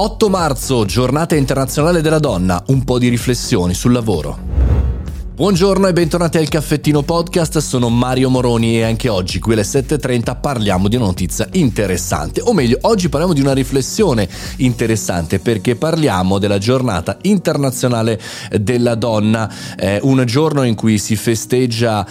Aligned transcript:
8 0.00 0.28
marzo, 0.28 0.84
giornata 0.84 1.34
internazionale 1.34 2.00
della 2.00 2.20
donna, 2.20 2.62
un 2.68 2.84
po' 2.84 3.00
di 3.00 3.08
riflessioni 3.08 3.74
sul 3.74 3.90
lavoro. 3.90 4.57
Buongiorno 5.38 5.86
e 5.86 5.92
bentornati 5.92 6.36
al 6.36 6.48
Caffettino 6.48 7.02
Podcast, 7.02 7.58
sono 7.58 7.90
Mario 7.90 8.28
Moroni 8.28 8.78
e 8.78 8.82
anche 8.82 9.08
oggi 9.08 9.38
qui 9.38 9.52
alle 9.52 9.62
7.30 9.62 10.40
parliamo 10.40 10.88
di 10.88 10.96
una 10.96 11.04
notizia 11.04 11.46
interessante, 11.52 12.40
o 12.40 12.52
meglio 12.52 12.76
oggi 12.80 13.08
parliamo 13.08 13.34
di 13.34 13.40
una 13.40 13.52
riflessione 13.52 14.28
interessante 14.56 15.38
perché 15.38 15.76
parliamo 15.76 16.40
della 16.40 16.58
giornata 16.58 17.18
internazionale 17.22 18.20
della 18.60 18.96
donna, 18.96 19.48
eh, 19.78 20.00
un 20.02 20.24
giorno 20.26 20.64
in 20.64 20.74
cui 20.74 20.98
si 20.98 21.14
festeggia, 21.14 22.04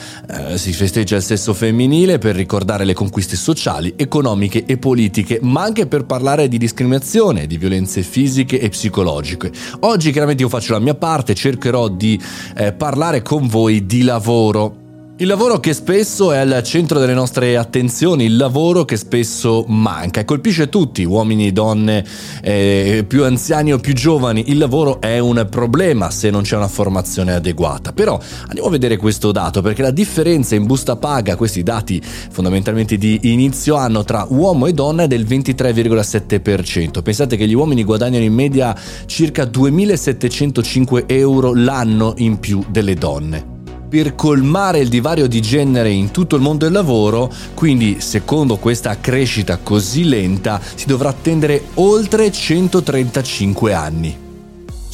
eh, 0.54 0.58
si 0.58 0.72
festeggia 0.72 1.18
il 1.18 1.22
sesso 1.22 1.54
femminile 1.54 2.20
per 2.20 2.34
ricordare 2.34 2.86
le 2.86 2.94
conquiste 2.94 3.36
sociali, 3.36 3.96
economiche 3.98 4.64
e 4.66 4.78
politiche, 4.78 5.40
ma 5.42 5.64
anche 5.64 5.86
per 5.86 6.06
parlare 6.06 6.48
di 6.48 6.58
discriminazione, 6.58 7.46
di 7.46 7.58
violenze 7.58 8.04
fisiche 8.04 8.58
e 8.58 8.70
psicologiche. 8.70 9.52
Oggi 9.82 10.14
chiaramente 10.14 10.44
io 10.44 10.50
faccio 10.50 10.72
la 10.72 10.80
mia 10.80 10.96
parte, 10.96 11.36
cercherò 11.36 11.90
di 11.90 12.18
eh, 12.56 12.72
parlare 12.72 13.16
parlare 13.18 13.22
con 13.22 13.48
voi 13.48 13.86
di 13.86 14.04
lavoro. 14.04 14.87
Il 15.20 15.26
lavoro 15.26 15.60
che 15.60 15.74
spesso 15.74 16.32
è 16.32 16.38
al 16.38 16.62
centro 16.62 17.00
delle 17.00 17.16
nostre 17.16 17.58
attenzioni, 17.58 18.26
il 18.26 18.38
lavoro 18.38 18.86
che 18.86 18.98
spesso 18.98 19.66
manca 19.68 20.20
e 20.20 20.26
colpisce 20.26 20.70
tutti, 20.70 21.04
uomini, 21.06 21.52
donne, 21.52 22.06
eh, 22.44 23.04
più 23.08 23.24
anziani 23.24 23.74
o 23.74 23.80
più 23.80 23.96
giovani. 23.96 24.52
Il 24.52 24.60
lavoro 24.60 25.02
è 25.02 25.18
un 25.18 25.48
problema 25.50 26.12
se 26.12 26.30
non 26.30 26.44
c'è 26.44 26.56
una 26.56 26.68
formazione 26.68 27.34
adeguata. 27.34 27.94
Però 27.94 28.20
andiamo 28.46 28.68
a 28.68 28.72
vedere 28.72 28.98
questo 28.98 29.32
dato 29.32 29.64
perché 29.64 29.82
la 29.82 29.90
differenza 29.90 30.54
in 30.54 30.68
busta 30.68 30.98
paga, 30.98 31.36
questi 31.36 31.64
dati 31.64 32.00
fondamentalmente 32.00 32.96
di 33.00 33.18
inizio 33.24 33.74
anno 33.74 34.04
tra 34.04 34.24
uomo 34.30 34.68
e 34.68 34.74
donna 34.74 35.02
è 35.02 35.08
del 35.08 35.26
23,7%. 35.26 37.02
Pensate 37.02 37.38
che 37.38 37.48
gli 37.48 37.56
uomini 37.56 37.84
guadagnano 37.84 38.24
in 38.24 38.34
media 38.34 38.80
circa 39.08 39.46
2.705 39.46 41.06
euro 41.08 41.56
l'anno 41.56 42.14
in 42.18 42.38
più 42.40 42.64
delle 42.70 42.94
donne 42.94 43.57
per 43.88 44.16
colmare 44.16 44.80
il 44.80 44.90
divario 44.90 45.28
di 45.28 45.42
genere 45.42 45.90
in 45.90 46.12
tutto 46.12 46.36
il 46.36 46.42
mondo 46.42 46.66
del 46.66 46.74
lavoro, 46.74 47.32
quindi 47.54 48.00
secondo 48.00 48.58
questa 48.58 49.00
crescita 49.00 49.58
così 49.58 50.04
lenta 50.04 50.60
si 50.76 50.86
dovrà 50.86 51.10
attendere 51.10 51.68
oltre 51.76 52.32
135 52.32 53.74
anni. 53.74 54.27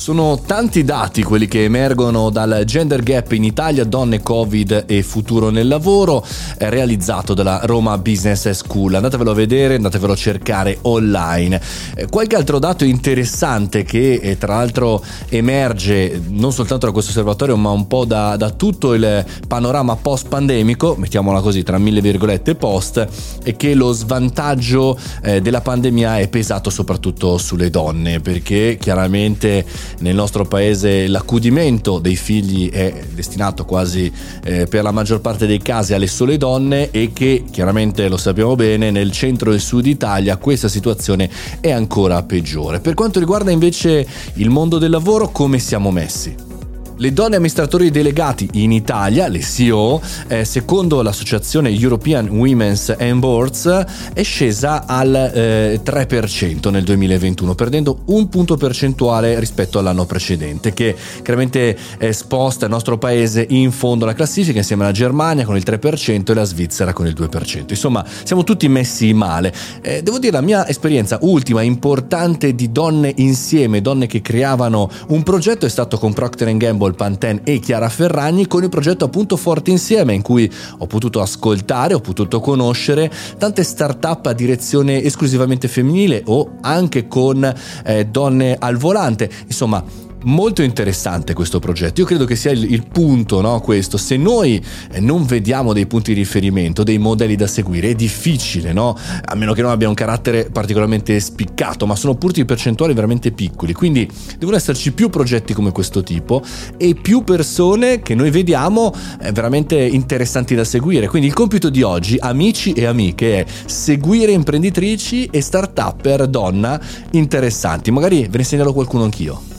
Sono 0.03 0.37
tanti 0.45 0.83
dati 0.83 1.23
quelli 1.23 1.47
che 1.47 1.63
emergono 1.63 2.29
dal 2.29 2.63
Gender 2.65 3.01
Gap 3.01 3.31
in 3.31 3.45
Italia, 3.45 3.85
donne, 3.85 4.21
Covid 4.21 4.83
e 4.85 5.01
futuro 5.01 5.49
nel 5.49 5.69
lavoro, 5.69 6.25
realizzato 6.57 7.33
dalla 7.33 7.61
Roma 7.63 7.97
Business 7.97 8.49
School. 8.49 8.95
Andatevelo 8.95 9.31
a 9.31 9.33
vedere, 9.33 9.75
andatevelo 9.75 10.11
a 10.11 10.15
cercare 10.17 10.77
online. 10.81 11.61
Eh, 11.95 12.07
qualche 12.07 12.35
altro 12.35 12.59
dato 12.59 12.83
interessante 12.83 13.83
che 13.83 14.15
eh, 14.15 14.37
tra 14.37 14.55
l'altro 14.55 15.01
emerge 15.29 16.21
non 16.27 16.51
soltanto 16.51 16.87
da 16.87 16.91
questo 16.91 17.11
osservatorio 17.11 17.55
ma 17.55 17.69
un 17.69 17.87
po' 17.87 18.03
da, 18.03 18.35
da 18.35 18.49
tutto 18.49 18.95
il 18.95 19.25
panorama 19.47 19.95
post 19.95 20.27
pandemico, 20.27 20.97
mettiamola 20.97 21.39
così 21.39 21.63
tra 21.63 21.77
mille 21.77 22.01
virgolette 22.01 22.55
post, 22.55 23.07
è 23.41 23.55
che 23.55 23.73
lo 23.73 23.93
svantaggio 23.93 24.99
eh, 25.23 25.39
della 25.39 25.61
pandemia 25.61 26.19
è 26.19 26.27
pesato 26.27 26.69
soprattutto 26.69 27.37
sulle 27.37 27.69
donne 27.69 28.19
perché 28.19 28.77
chiaramente 28.77 29.65
nel 29.99 30.15
nostro 30.15 30.45
paese 30.45 31.07
l'accudimento 31.07 31.99
dei 31.99 32.15
figli 32.15 32.69
è 32.69 33.03
destinato 33.13 33.65
quasi 33.65 34.11
eh, 34.43 34.67
per 34.67 34.83
la 34.83 34.91
maggior 34.91 35.21
parte 35.21 35.45
dei 35.45 35.59
casi 35.59 35.93
alle 35.93 36.07
sole 36.07 36.37
donne 36.37 36.91
e 36.91 37.11
che 37.13 37.43
chiaramente 37.49 38.07
lo 38.07 38.17
sappiamo 38.17 38.55
bene 38.55 38.91
nel 38.91 39.11
centro 39.11 39.51
e 39.51 39.59
sud 39.59 39.85
Italia 39.85 40.37
questa 40.37 40.67
situazione 40.67 41.29
è 41.59 41.71
ancora 41.71 42.23
peggiore. 42.23 42.79
Per 42.79 42.93
quanto 42.93 43.19
riguarda 43.19 43.51
invece 43.51 44.05
il 44.35 44.49
mondo 44.49 44.77
del 44.77 44.91
lavoro 44.91 45.29
come 45.29 45.59
siamo 45.59 45.91
messi? 45.91 46.52
Le 46.97 47.11
donne 47.11 47.35
amministratori 47.35 47.89
delegati 47.89 48.47
in 48.53 48.71
Italia, 48.71 49.27
le 49.27 49.39
CEO, 49.39 49.99
eh, 50.27 50.45
secondo 50.45 51.01
l'associazione 51.01 51.69
European 51.69 52.27
Women's 52.29 52.95
and 52.97 53.19
Boards, 53.19 53.85
è 54.13 54.21
scesa 54.21 54.85
al 54.85 55.13
eh, 55.33 55.81
3% 55.83 56.69
nel 56.69 56.83
2021, 56.83 57.55
perdendo 57.55 58.03
un 58.05 58.29
punto 58.29 58.57
percentuale 58.57 59.39
rispetto 59.39 59.79
all'anno 59.79 60.05
precedente, 60.05 60.71
che 60.73 60.95
chiaramente 61.23 61.75
eh, 61.97 62.13
sposta 62.13 62.65
il 62.65 62.71
nostro 62.71 62.99
paese 62.99 63.43
in 63.49 63.71
fondo 63.71 64.03
alla 64.03 64.13
classifica 64.13 64.59
insieme 64.59 64.83
alla 64.83 64.91
Germania 64.91 65.45
con 65.45 65.57
il 65.57 65.63
3% 65.65 66.29
e 66.29 66.33
la 66.35 66.43
Svizzera 66.43 66.93
con 66.93 67.07
il 67.07 67.15
2%. 67.17 67.65
Insomma, 67.69 68.05
siamo 68.23 68.43
tutti 68.43 68.67
messi 68.67 69.11
male. 69.13 69.51
Eh, 69.81 70.03
devo 70.03 70.19
dire 70.19 70.33
la 70.33 70.41
mia 70.41 70.67
esperienza 70.67 71.17
ultima 71.21 71.63
importante 71.63 72.53
di 72.53 72.71
donne 72.71 73.11
insieme, 73.17 73.81
donne 73.81 74.05
che 74.05 74.21
creavano 74.21 74.89
un 75.07 75.23
progetto 75.23 75.65
è 75.65 75.69
stato 75.69 75.97
con 75.97 76.13
Procter 76.13 76.55
Gamble 76.55 76.82
Campbell, 76.83 76.95
Pantene 76.95 77.41
e 77.43 77.59
Chiara 77.59 77.89
Ferragni 77.89 78.47
con 78.47 78.63
il 78.63 78.69
progetto 78.69 79.05
appunto 79.05 79.37
Forte 79.37 79.71
Insieme 79.71 80.13
in 80.13 80.21
cui 80.21 80.51
ho 80.77 80.87
potuto 80.87 81.21
ascoltare, 81.21 81.93
ho 81.93 81.99
potuto 81.99 82.39
conoscere 82.39 83.11
tante 83.37 83.63
start-up 83.63 84.25
a 84.25 84.33
direzione 84.33 85.01
esclusivamente 85.01 85.67
femminile 85.67 86.23
o 86.25 86.57
anche 86.61 87.07
con 87.07 87.53
eh, 87.85 88.05
donne 88.05 88.57
al 88.59 88.77
volante. 88.77 89.29
Insomma, 89.47 89.83
molto 90.23 90.61
interessante 90.61 91.33
questo 91.33 91.59
progetto. 91.59 92.01
Io 92.01 92.07
credo 92.07 92.25
che 92.25 92.35
sia 92.35 92.51
il, 92.51 92.71
il 92.71 92.87
punto, 92.87 93.41
no? 93.41 93.59
Questo. 93.61 93.97
Se 93.97 94.17
noi 94.17 94.63
eh, 94.91 94.99
non 94.99 95.25
vediamo 95.25 95.73
dei 95.73 95.85
punti 95.85 96.13
di 96.13 96.19
riferimento, 96.19 96.83
dei 96.83 96.97
modelli 96.97 97.35
da 97.35 97.47
seguire, 97.47 97.89
è 97.89 97.95
difficile, 97.95 98.73
no? 98.73 98.97
A 99.25 99.35
meno 99.35 99.53
che 99.53 99.61
non 99.61 99.71
abbia 99.71 99.87
un 99.87 99.93
carattere 99.93 100.49
particolarmente 100.51 101.19
spiccato, 101.19 101.85
ma 101.85 101.95
sono 101.95 102.15
punti 102.15 102.45
percentuali 102.45 102.93
veramente 102.93 103.31
piccoli. 103.31 103.73
Quindi 103.73 104.09
devono 104.37 104.57
esserci 104.57 104.91
più 104.91 105.09
progetti 105.09 105.53
come 105.53 105.71
questo 105.71 106.03
tipo 106.03 106.41
e 106.77 106.95
più 106.95 107.23
persone 107.23 108.01
che 108.01 108.15
noi 108.15 108.29
vediamo 108.29 108.93
eh, 109.21 109.31
veramente 109.31 109.79
interessanti 109.79 110.55
da 110.55 110.63
seguire. 110.63 111.07
Quindi 111.07 111.27
il 111.27 111.33
compito 111.33 111.69
di 111.69 111.81
oggi, 111.81 112.17
amici 112.19 112.73
e 112.73 112.85
amiche, 112.85 113.39
è 113.39 113.45
seguire 113.65 114.31
imprenditrici 114.31 115.25
e 115.25 115.41
start-upper 115.41 116.27
donna 116.27 116.79
interessanti. 117.11 117.91
Magari 117.91 118.27
ve 118.29 118.37
ne 118.37 118.43
segnalo 118.43 118.73
qualcuno 118.73 119.03
anch'io. 119.03 119.52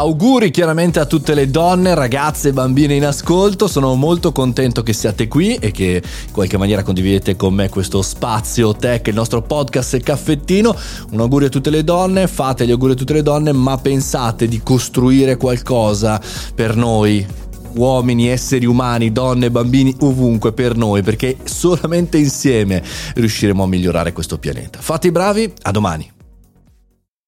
Auguri 0.00 0.50
chiaramente 0.50 0.98
a 0.98 1.04
tutte 1.04 1.34
le 1.34 1.50
donne, 1.50 1.94
ragazze 1.94 2.48
e 2.48 2.52
bambine 2.54 2.94
in 2.94 3.04
ascolto, 3.04 3.68
sono 3.68 3.94
molto 3.96 4.32
contento 4.32 4.82
che 4.82 4.94
siate 4.94 5.28
qui 5.28 5.56
e 5.56 5.72
che 5.72 6.02
in 6.26 6.32
qualche 6.32 6.56
maniera 6.56 6.82
condividete 6.82 7.36
con 7.36 7.52
me 7.52 7.68
questo 7.68 8.00
spazio 8.00 8.74
tech, 8.74 9.08
il 9.08 9.14
nostro 9.14 9.42
podcast 9.42 9.92
e 9.92 10.00
caffettino. 10.00 10.74
Un 11.10 11.20
augurio 11.20 11.48
a 11.48 11.50
tutte 11.50 11.68
le 11.68 11.84
donne, 11.84 12.28
fate 12.28 12.66
gli 12.66 12.70
auguri 12.70 12.92
a 12.92 12.96
tutte 12.96 13.12
le 13.12 13.22
donne, 13.22 13.52
ma 13.52 13.76
pensate 13.76 14.48
di 14.48 14.62
costruire 14.62 15.36
qualcosa 15.36 16.18
per 16.54 16.76
noi, 16.76 17.26
uomini, 17.74 18.28
esseri 18.28 18.64
umani, 18.64 19.12
donne, 19.12 19.50
bambini, 19.50 19.94
ovunque 20.00 20.54
per 20.54 20.78
noi, 20.78 21.02
perché 21.02 21.36
solamente 21.44 22.16
insieme 22.16 22.82
riusciremo 23.16 23.64
a 23.64 23.66
migliorare 23.66 24.14
questo 24.14 24.38
pianeta. 24.38 24.78
Fate 24.80 25.08
i 25.08 25.12
bravi, 25.12 25.52
a 25.60 25.70
domani. 25.70 26.10